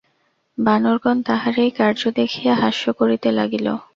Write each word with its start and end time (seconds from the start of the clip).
বানরগণ 0.57 1.17
তাহার 1.27 1.55
এই 1.65 1.71
কার্য 1.79 2.01
দেখিয়া 2.19 2.53
হাস্য 2.61 2.83
করিতে 2.99 3.29
লাগিল। 3.37 3.67